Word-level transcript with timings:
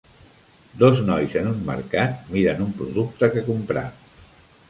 Dos 0.83 1.01
nois 1.09 1.33
en 1.41 1.49
un 1.49 1.59
mercat 1.67 2.25
mirant 2.37 2.65
un 2.65 2.73
producte 2.81 3.29
que 3.35 3.47
comprar. 3.51 3.87